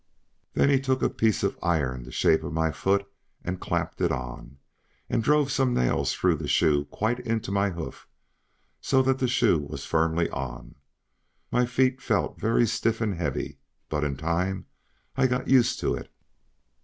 Then 0.55 0.69
he 0.69 0.79
took 0.81 1.03
a 1.03 1.11
piece 1.11 1.43
of 1.43 1.59
iron 1.61 2.05
the 2.05 2.11
shape 2.11 2.41
of 2.43 2.51
my 2.51 2.71
foot, 2.71 3.07
and 3.43 3.61
clapped 3.61 4.01
it 4.01 4.11
on, 4.11 4.57
and 5.11 5.23
drove 5.23 5.51
some 5.51 5.75
nails 5.75 6.11
through 6.11 6.37
the 6.37 6.47
shoe 6.47 6.85
quite 6.85 7.19
into 7.19 7.51
my 7.51 7.69
hoof, 7.69 8.07
so 8.81 9.03
that 9.03 9.19
the 9.19 9.27
shoe 9.27 9.59
was 9.59 9.85
firmly 9.85 10.27
on. 10.31 10.73
My 11.51 11.67
feet 11.67 12.01
felt 12.01 12.39
very 12.39 12.65
stiff 12.65 12.99
and 12.99 13.13
heavy, 13.13 13.59
but 13.89 14.03
in 14.03 14.17
time 14.17 14.65
I 15.15 15.27
got 15.27 15.47
used 15.47 15.79
to 15.81 15.93
it. 15.93 16.11